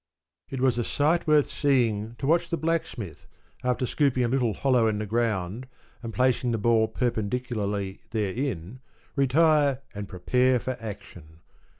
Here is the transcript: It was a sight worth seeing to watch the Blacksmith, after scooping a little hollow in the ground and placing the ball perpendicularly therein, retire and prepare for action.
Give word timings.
It 0.49 0.61
was 0.61 0.79
a 0.79 0.83
sight 0.83 1.27
worth 1.27 1.51
seeing 1.51 2.15
to 2.17 2.25
watch 2.25 2.49
the 2.49 2.57
Blacksmith, 2.57 3.27
after 3.63 3.85
scooping 3.85 4.23
a 4.23 4.27
little 4.27 4.55
hollow 4.55 4.87
in 4.87 4.97
the 4.97 5.05
ground 5.05 5.67
and 6.01 6.11
placing 6.11 6.49
the 6.51 6.57
ball 6.57 6.87
perpendicularly 6.87 8.01
therein, 8.09 8.79
retire 9.15 9.83
and 9.93 10.09
prepare 10.09 10.57
for 10.59 10.75
action. 10.79 11.41